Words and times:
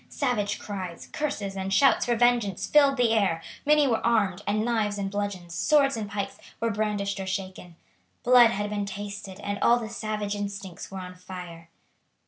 Savage 0.09 0.57
cries, 0.57 1.05
curses, 1.13 1.55
and 1.55 1.71
shouts 1.71 2.07
for 2.07 2.15
vengeance 2.15 2.65
filled 2.65 2.97
the 2.97 3.11
air; 3.13 3.39
many 3.67 3.85
were 3.87 4.03
armed, 4.03 4.41
and 4.47 4.65
knives 4.65 4.97
and 4.97 5.11
bludgeons, 5.11 5.53
swords 5.53 5.95
and 5.95 6.09
pikes, 6.09 6.39
were 6.59 6.71
brandished 6.71 7.19
or 7.19 7.27
shaken. 7.27 7.75
Blood 8.23 8.49
had 8.49 8.71
been 8.71 8.87
tasted, 8.87 9.39
and 9.41 9.59
all 9.59 9.77
the 9.77 9.89
savage 9.89 10.33
instincts 10.33 10.89
were 10.89 10.97
on 10.97 11.13
fire. 11.13 11.69